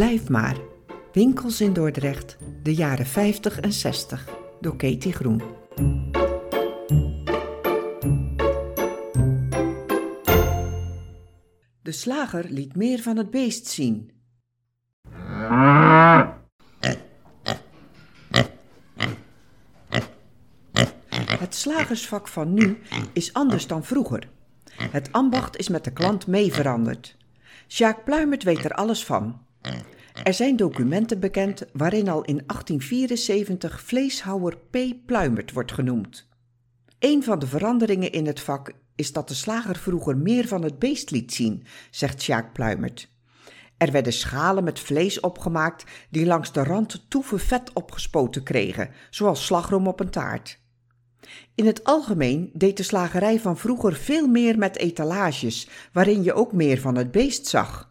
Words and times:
Blijf 0.00 0.28
maar. 0.28 0.56
Winkels 1.12 1.60
in 1.60 1.72
Dordrecht, 1.72 2.36
de 2.62 2.74
jaren 2.74 3.06
50 3.06 3.60
en 3.60 3.72
60, 3.72 4.28
door 4.60 4.76
Katie 4.76 5.12
Groen. 5.12 5.42
De 11.82 11.92
slager 11.92 12.44
liet 12.48 12.76
meer 12.76 12.98
van 12.98 13.16
het 13.16 13.30
beest 13.30 13.66
zien. 13.66 14.12
Het 21.38 21.54
slagersvak 21.54 22.28
van 22.28 22.54
nu 22.54 22.78
is 23.12 23.32
anders 23.32 23.66
dan 23.66 23.84
vroeger. 23.84 24.28
Het 24.74 25.12
ambacht 25.12 25.56
is 25.56 25.68
met 25.68 25.84
de 25.84 25.92
klant 25.92 26.26
mee 26.26 26.52
veranderd. 26.52 27.16
Sjaak 27.68 28.04
Pluimert 28.04 28.42
weet 28.42 28.64
er 28.64 28.72
alles 28.72 29.04
van. 29.04 29.48
Er 30.22 30.34
zijn 30.34 30.56
documenten 30.56 31.20
bekend 31.20 31.64
waarin 31.72 32.08
al 32.08 32.22
in 32.22 32.42
1874 32.46 33.80
vleeshouwer 33.80 34.56
P. 34.56 34.78
Pluimert 35.06 35.52
wordt 35.52 35.72
genoemd. 35.72 36.28
Een 36.98 37.22
van 37.22 37.38
de 37.38 37.46
veranderingen 37.46 38.12
in 38.12 38.26
het 38.26 38.40
vak 38.40 38.72
is 38.94 39.12
dat 39.12 39.28
de 39.28 39.34
slager 39.34 39.76
vroeger 39.76 40.16
meer 40.16 40.48
van 40.48 40.62
het 40.62 40.78
beest 40.78 41.10
liet 41.10 41.32
zien, 41.32 41.64
zegt 41.90 42.22
Sjaak 42.22 42.52
Pluimert. 42.52 43.08
Er 43.76 43.92
werden 43.92 44.12
schalen 44.12 44.64
met 44.64 44.80
vlees 44.80 45.20
opgemaakt 45.20 45.84
die 46.10 46.26
langs 46.26 46.52
de 46.52 46.64
rand 46.64 47.06
toeven 47.08 47.40
vet 47.40 47.72
opgespoten 47.72 48.42
kregen, 48.42 48.90
zoals 49.10 49.46
slagroom 49.46 49.86
op 49.86 50.00
een 50.00 50.10
taart. 50.10 50.60
In 51.54 51.66
het 51.66 51.84
algemeen 51.84 52.50
deed 52.52 52.76
de 52.76 52.82
slagerij 52.82 53.40
van 53.40 53.56
vroeger 53.56 53.94
veel 53.94 54.26
meer 54.26 54.58
met 54.58 54.76
etalages, 54.76 55.68
waarin 55.92 56.22
je 56.22 56.32
ook 56.32 56.52
meer 56.52 56.80
van 56.80 56.96
het 56.96 57.10
beest 57.10 57.46
zag. 57.46 57.89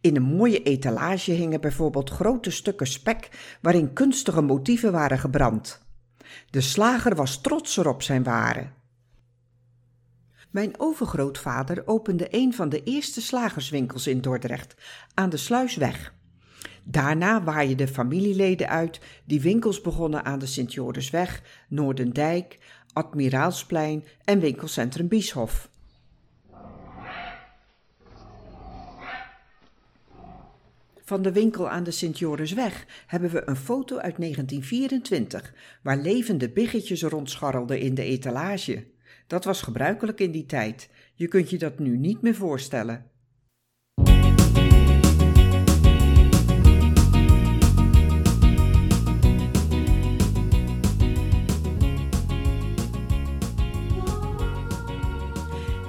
In 0.00 0.16
een 0.16 0.22
mooie 0.22 0.62
etalage 0.62 1.32
hingen 1.32 1.60
bijvoorbeeld 1.60 2.10
grote 2.10 2.50
stukken 2.50 2.86
spek 2.86 3.28
waarin 3.60 3.92
kunstige 3.92 4.42
motieven 4.42 4.92
waren 4.92 5.18
gebrand. 5.18 5.82
De 6.50 6.60
slager 6.60 7.14
was 7.14 7.40
trotser 7.40 7.88
op 7.88 8.02
zijn 8.02 8.22
waren. 8.22 8.72
Mijn 10.50 10.80
overgrootvader 10.80 11.82
opende 11.86 12.26
een 12.30 12.54
van 12.54 12.68
de 12.68 12.82
eerste 12.82 13.20
slagerswinkels 13.20 14.06
in 14.06 14.20
Dordrecht, 14.20 14.74
aan 15.14 15.30
de 15.30 15.36
Sluisweg. 15.36 16.14
Daarna 16.84 17.42
waaien 17.42 17.76
de 17.76 17.88
familieleden 17.88 18.68
uit 18.68 19.00
die 19.24 19.40
winkels 19.40 19.80
begonnen 19.80 20.24
aan 20.24 20.38
de 20.38 20.46
Sint-Jorisweg, 20.46 21.42
Noordendijk, 21.68 22.58
Admiraalsplein 22.92 24.04
en 24.24 24.40
winkelcentrum 24.40 25.08
Bieshof. 25.08 25.69
Van 31.10 31.22
de 31.22 31.32
winkel 31.32 31.68
aan 31.68 31.84
de 31.84 31.90
Sint-Jorisweg 31.90 32.86
hebben 33.06 33.30
we 33.30 33.42
een 33.48 33.56
foto 33.56 33.96
uit 33.96 34.16
1924, 34.16 35.54
waar 35.82 35.96
levende 35.98 36.50
biggetjes 36.50 37.02
rondscharrelden 37.02 37.80
in 37.80 37.94
de 37.94 38.02
etalage. 38.02 38.86
Dat 39.26 39.44
was 39.44 39.62
gebruikelijk 39.62 40.20
in 40.20 40.30
die 40.30 40.46
tijd. 40.46 40.88
Je 41.14 41.28
kunt 41.28 41.50
je 41.50 41.58
dat 41.58 41.78
nu 41.78 41.96
niet 41.96 42.22
meer 42.22 42.34
voorstellen. 42.34 43.10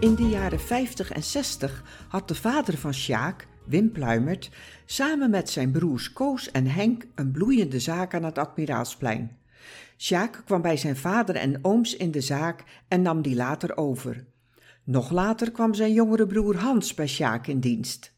In 0.00 0.14
de 0.14 0.28
jaren 0.30 0.60
50 0.60 1.12
en 1.12 1.22
60 1.22 1.82
had 2.08 2.28
de 2.28 2.34
vader 2.34 2.76
van 2.76 2.94
Sjaak, 2.94 3.46
Wim 3.66 3.92
Pluimert, 3.92 4.50
samen 4.84 5.30
met 5.30 5.50
zijn 5.50 5.70
broers 5.70 6.12
Koos 6.12 6.50
en 6.50 6.66
Henk 6.66 7.06
een 7.14 7.30
bloeiende 7.30 7.80
zaak 7.80 8.14
aan 8.14 8.24
het 8.24 8.38
Admiraalsplein. 8.38 9.38
Sjaak 9.96 10.42
kwam 10.44 10.62
bij 10.62 10.76
zijn 10.76 10.96
vader 10.96 11.36
en 11.36 11.64
ooms 11.64 11.96
in 11.96 12.10
de 12.10 12.20
zaak 12.20 12.64
en 12.88 13.02
nam 13.02 13.22
die 13.22 13.36
later 13.36 13.76
over. 13.76 14.24
Nog 14.84 15.10
later 15.10 15.50
kwam 15.50 15.74
zijn 15.74 15.92
jongere 15.92 16.26
broer 16.26 16.56
Hans 16.56 16.94
bij 16.94 17.06
Sjaak 17.06 17.46
in 17.46 17.60
dienst. 17.60 18.14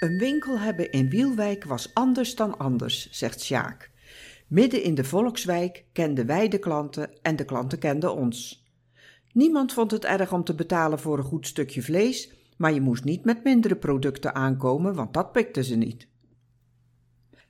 Een 0.00 0.18
winkel 0.18 0.58
hebben 0.58 0.90
in 0.90 1.08
Wielwijk 1.08 1.64
was 1.64 1.94
anders 1.94 2.34
dan 2.34 2.58
anders, 2.58 3.10
zegt 3.10 3.40
Sjaak. 3.40 3.90
Midden 4.46 4.82
in 4.82 4.94
de 4.94 5.04
volkswijk 5.04 5.84
kenden 5.92 6.26
wij 6.26 6.48
de 6.48 6.58
klanten 6.58 7.22
en 7.22 7.36
de 7.36 7.44
klanten 7.44 7.78
kenden 7.78 8.14
ons. 8.14 8.59
Niemand 9.32 9.72
vond 9.72 9.90
het 9.90 10.04
erg 10.04 10.32
om 10.32 10.44
te 10.44 10.54
betalen 10.54 10.98
voor 10.98 11.18
een 11.18 11.24
goed 11.24 11.46
stukje 11.46 11.82
vlees, 11.82 12.32
maar 12.56 12.72
je 12.72 12.80
moest 12.80 13.04
niet 13.04 13.24
met 13.24 13.44
mindere 13.44 13.76
producten 13.76 14.34
aankomen, 14.34 14.94
want 14.94 15.14
dat 15.14 15.32
pikten 15.32 15.64
ze 15.64 15.76
niet. 15.76 16.08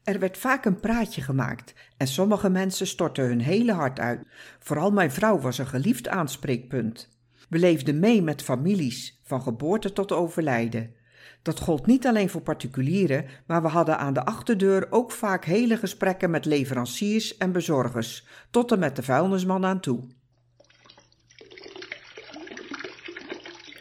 Er 0.05 0.19
werd 0.19 0.39
vaak 0.39 0.65
een 0.65 0.81
praatje 0.81 1.23
gemaakt 1.23 1.75
en 1.97 2.07
sommige 2.07 2.51
mensen 2.51 2.87
stortten 2.87 3.25
hun 3.25 3.41
hele 3.41 3.73
hart 3.73 4.01
uit. 4.01 4.21
Vooral 4.59 4.91
mijn 4.91 5.11
vrouw 5.11 5.39
was 5.39 5.59
een 5.59 5.67
geliefd 5.67 6.09
aanspreekpunt. 6.09 7.09
We 7.49 7.59
leefden 7.59 7.99
mee 7.99 8.23
met 8.23 8.43
families, 8.43 9.21
van 9.23 9.43
geboorte 9.43 9.93
tot 9.93 10.13
overlijden. 10.13 10.95
Dat 11.43 11.61
gold 11.61 11.87
niet 11.87 12.07
alleen 12.07 12.29
voor 12.29 12.41
particulieren, 12.41 13.27
maar 13.47 13.63
we 13.63 13.69
hadden 13.69 13.99
aan 13.99 14.13
de 14.13 14.25
achterdeur 14.25 14.87
ook 14.91 15.13
vaak 15.13 15.45
hele 15.45 15.77
gesprekken 15.77 16.31
met 16.31 16.45
leveranciers 16.45 17.37
en 17.37 17.53
bezorgers, 17.53 18.27
tot 18.51 18.73
en 18.73 18.79
met 18.79 18.97
de 18.97 19.03
vuilnisman 19.03 19.65
aan 19.65 19.81
toe. 19.81 20.09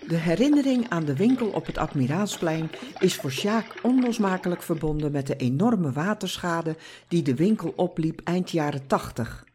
De 0.10 0.18
herinnering 0.18 0.90
aan 0.90 1.06
de 1.06 1.16
winkel 1.16 1.48
op 1.48 1.66
het 1.66 1.78
Admiraalsplein 1.78 2.70
is 3.00 3.16
voor 3.16 3.32
Sjaak 3.32 3.80
onlosmakelijk 3.82 4.62
verbonden 4.62 5.12
met 5.12 5.28
de 5.28 5.36
enorme 5.36 5.92
waterschade 5.92 6.76
die 7.08 7.22
de 7.22 7.36
winkel 7.36 7.74
opliep 7.76 8.22
eind 8.24 8.52
jaren 8.52 8.88
tachtig. 8.88 9.46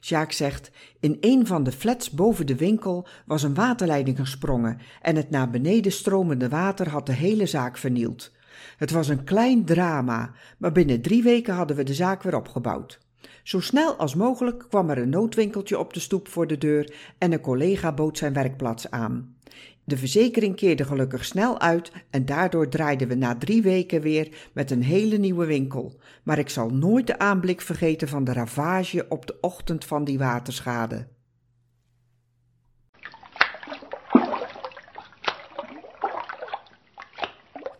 Sjaak 0.00 0.32
zegt: 0.32 0.70
In 1.00 1.16
een 1.20 1.46
van 1.46 1.62
de 1.62 1.72
flats 1.72 2.10
boven 2.10 2.46
de 2.46 2.56
winkel 2.56 3.06
was 3.26 3.42
een 3.42 3.54
waterleiding 3.54 4.16
gesprongen 4.16 4.78
en 5.02 5.16
het 5.16 5.30
naar 5.30 5.50
beneden 5.50 5.92
stromende 5.92 6.48
water 6.48 6.88
had 6.88 7.06
de 7.06 7.12
hele 7.12 7.46
zaak 7.46 7.76
vernield. 7.76 8.32
Het 8.76 8.90
was 8.90 9.08
een 9.08 9.24
klein 9.24 9.64
drama, 9.64 10.32
maar 10.58 10.72
binnen 10.72 11.02
drie 11.02 11.22
weken 11.22 11.54
hadden 11.54 11.76
we 11.76 11.82
de 11.82 11.94
zaak 11.94 12.22
weer 12.22 12.36
opgebouwd. 12.36 12.98
Zo 13.42 13.60
snel 13.60 13.94
als 13.94 14.14
mogelijk 14.14 14.64
kwam 14.68 14.90
er 14.90 14.98
een 14.98 15.08
noodwinkeltje 15.08 15.78
op 15.78 15.92
de 15.92 16.00
stoep 16.00 16.28
voor 16.28 16.46
de 16.46 16.58
deur 16.58 16.94
en 17.18 17.32
een 17.32 17.40
collega 17.40 17.92
bood 17.92 18.18
zijn 18.18 18.32
werkplaats 18.32 18.90
aan. 18.90 19.34
De 19.84 19.96
verzekering 19.96 20.56
keerde 20.56 20.84
gelukkig 20.84 21.24
snel 21.24 21.60
uit 21.60 21.92
en 22.10 22.26
daardoor 22.26 22.68
draaiden 22.68 23.08
we 23.08 23.14
na 23.14 23.36
drie 23.36 23.62
weken 23.62 24.00
weer 24.00 24.50
met 24.52 24.70
een 24.70 24.82
hele 24.82 25.16
nieuwe 25.16 25.46
winkel. 25.46 26.00
Maar 26.22 26.38
ik 26.38 26.48
zal 26.48 26.68
nooit 26.68 27.06
de 27.06 27.18
aanblik 27.18 27.60
vergeten 27.60 28.08
van 28.08 28.24
de 28.24 28.32
ravage 28.32 29.06
op 29.08 29.26
de 29.26 29.36
ochtend 29.40 29.84
van 29.84 30.04
die 30.04 30.18
waterschade. 30.18 31.06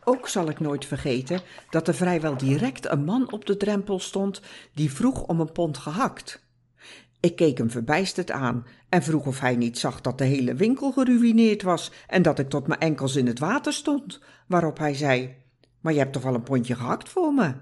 Ook 0.04 0.28
zal 0.28 0.48
ik 0.48 0.60
nooit 0.60 0.86
vergeten 0.86 1.40
dat 1.70 1.88
er 1.88 1.94
vrijwel 1.94 2.36
direct 2.36 2.90
een 2.90 3.04
man 3.04 3.32
op 3.32 3.46
de 3.46 3.56
drempel 3.56 3.98
stond 3.98 4.40
die 4.74 4.92
vroeg 4.92 5.22
om 5.22 5.40
een 5.40 5.52
pond 5.52 5.78
gehakt. 5.78 6.43
Ik 7.24 7.36
keek 7.36 7.58
hem 7.58 7.70
verbijsterd 7.70 8.30
aan 8.30 8.66
en 8.88 9.02
vroeg 9.02 9.26
of 9.26 9.40
hij 9.40 9.56
niet 9.56 9.78
zag 9.78 10.00
dat 10.00 10.18
de 10.18 10.24
hele 10.24 10.54
winkel 10.54 10.92
geruïneerd 10.92 11.62
was 11.62 11.90
en 12.06 12.22
dat 12.22 12.38
ik 12.38 12.48
tot 12.48 12.66
mijn 12.66 12.80
enkels 12.80 13.16
in 13.16 13.26
het 13.26 13.38
water 13.38 13.72
stond, 13.72 14.20
waarop 14.46 14.78
hij 14.78 14.94
zei: 14.94 15.34
Maar 15.80 15.92
je 15.92 15.98
hebt 15.98 16.12
toch 16.12 16.22
wel 16.22 16.34
een 16.34 16.42
pondje 16.42 16.74
gehakt 16.74 17.08
voor 17.08 17.34
me? 17.34 17.54